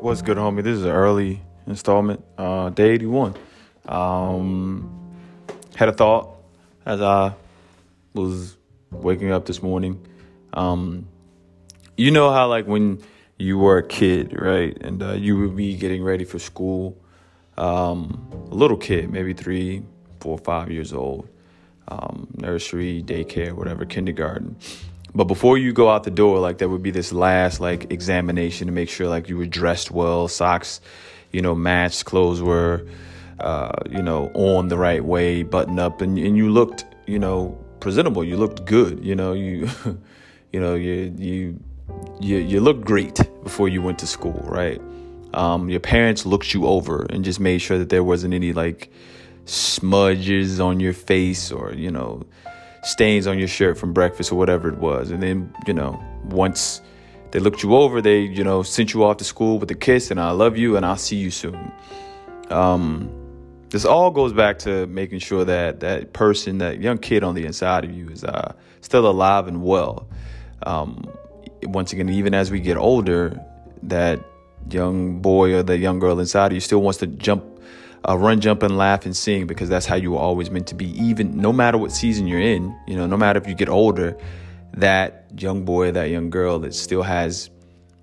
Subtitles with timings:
[0.00, 0.62] What's good, homie?
[0.62, 3.34] This is an early installment, uh, day 81.
[3.86, 5.12] Um,
[5.76, 6.38] had a thought
[6.86, 7.34] as I
[8.14, 8.56] was
[8.90, 10.00] waking up this morning.
[10.54, 11.06] Um,
[11.98, 13.02] you know how, like, when
[13.36, 14.74] you were a kid, right?
[14.80, 16.96] And uh, you would be getting ready for school,
[17.58, 19.82] um, a little kid, maybe three,
[20.20, 21.28] four, five years old,
[21.88, 24.56] um, nursery, daycare, whatever, kindergarten.
[25.14, 28.66] But before you go out the door, like there would be this last like examination
[28.66, 30.80] to make sure like you were dressed well, socks,
[31.32, 32.86] you know, matched, clothes were,
[33.40, 37.58] uh, you know, on the right way, buttoned up, and and you looked, you know,
[37.80, 38.22] presentable.
[38.22, 39.04] You looked good.
[39.04, 39.68] You know, you,
[40.52, 41.58] you know, you you
[42.20, 44.80] you you looked great before you went to school, right?
[45.34, 48.92] Um, your parents looked you over and just made sure that there wasn't any like
[49.44, 52.22] smudges on your face or you know
[52.82, 55.10] stains on your shirt from breakfast or whatever it was.
[55.10, 56.80] And then, you know, once
[57.30, 60.10] they looked you over, they, you know, sent you off to school with a kiss
[60.10, 61.72] and I love you and I'll see you soon.
[62.48, 63.10] Um,
[63.70, 67.46] this all goes back to making sure that that person, that young kid on the
[67.46, 70.08] inside of you is uh, still alive and well.
[70.64, 71.04] Um,
[71.62, 73.40] once again, even as we get older,
[73.84, 74.20] that
[74.68, 77.44] young boy or the young girl inside of you still wants to jump
[78.08, 80.74] uh, run, jump, and laugh and sing because that's how you were always meant to
[80.74, 80.86] be.
[81.00, 84.16] Even no matter what season you're in, you know, no matter if you get older,
[84.74, 87.50] that young boy, that young girl that still has,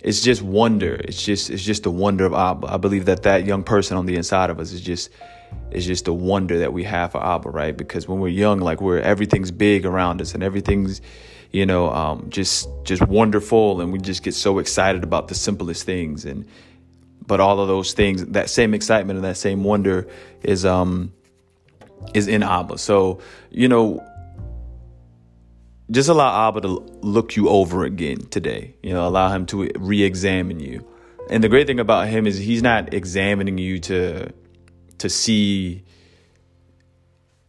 [0.00, 0.94] it's just wonder.
[0.94, 2.72] It's just it's just the wonder of Abba.
[2.72, 5.10] I believe that that young person on the inside of us is just
[5.70, 7.76] is just a wonder that we have for Abba, right?
[7.76, 11.00] Because when we're young, like we're everything's big around us and everything's
[11.52, 15.84] you know um, just just wonderful, and we just get so excited about the simplest
[15.84, 16.46] things and
[17.26, 20.06] but all of those things, that same excitement and that same wonder
[20.42, 21.12] is um
[22.14, 22.78] is in Abba.
[22.78, 23.20] So,
[23.50, 24.04] you know,
[25.90, 26.68] just allow Abba to
[27.00, 28.74] look you over again today.
[28.82, 30.86] You know, allow him to re-examine you.
[31.30, 34.32] And the great thing about him is he's not examining you to
[34.98, 35.84] to see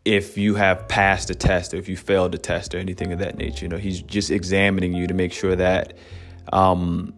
[0.06, 3.20] if you have passed a test or if you failed a test or anything of
[3.20, 3.66] that nature.
[3.66, 5.94] You know, he's just examining you to make sure that
[6.52, 7.14] um,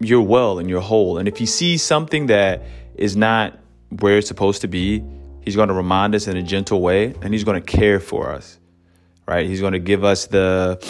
[0.00, 1.18] you're well and you're whole.
[1.18, 2.62] And if he sees something that
[2.94, 3.58] is not
[4.00, 5.02] where it's supposed to be,
[5.42, 8.30] he's going to remind us in a gentle way and he's going to care for
[8.30, 8.58] us.
[9.26, 9.46] Right?
[9.46, 10.84] He's going to give us the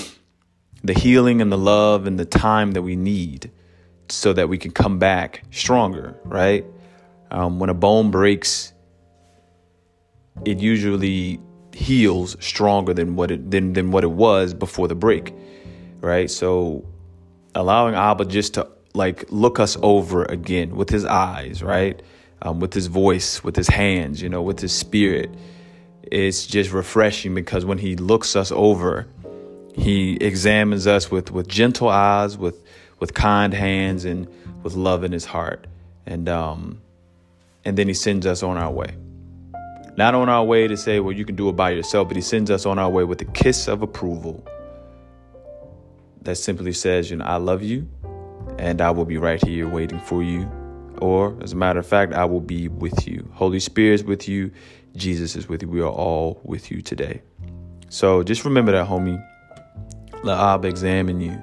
[0.84, 3.50] the healing and the love and the time that we need
[4.08, 6.64] so that we can come back stronger, right?
[7.30, 8.72] Um, when a bone breaks,
[10.44, 11.40] it usually
[11.72, 15.34] heals stronger than what it than, than what it was before the break,
[16.00, 16.30] right?
[16.30, 16.86] So
[17.54, 22.00] allowing Abba just to like look us over again with his eyes, right?
[22.42, 25.30] Um, with his voice, with his hands, you know, with his spirit.
[26.02, 29.06] It's just refreshing because when he looks us over,
[29.74, 32.62] he examines us with, with gentle eyes, with
[32.98, 34.26] with kind hands, and
[34.62, 35.66] with love in his heart.
[36.06, 36.80] And um,
[37.64, 38.94] and then he sends us on our way.
[39.96, 42.22] Not on our way to say, well, you can do it by yourself, but he
[42.22, 44.46] sends us on our way with a kiss of approval
[46.22, 47.88] that simply says, you know, I love you
[48.58, 50.50] and I will be right here waiting for you.
[50.98, 53.28] Or, as a matter of fact, I will be with you.
[53.34, 54.50] Holy Spirit is with you.
[54.96, 55.68] Jesus is with you.
[55.68, 57.22] We are all with you today.
[57.90, 59.22] So just remember that, homie.
[60.24, 61.42] Let Abba examine you.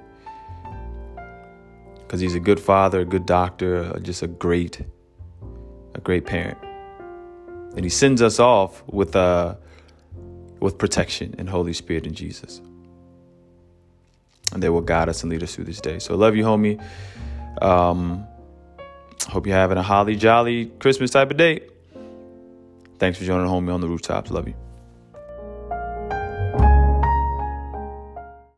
[2.00, 4.82] Because he's a good father, a good doctor, just a great,
[5.94, 6.58] a great parent.
[7.76, 9.56] And he sends us off with uh
[10.60, 12.62] with protection and Holy Spirit and Jesus
[14.54, 16.00] and they will guide us and lead us through this day.
[16.00, 16.82] So, love you, homie.
[17.62, 18.26] Um,
[19.28, 21.62] hope you're having a holly jolly Christmas type of day.
[23.00, 24.32] Thanks for joining homie on the rooftops.
[24.32, 24.56] Love you.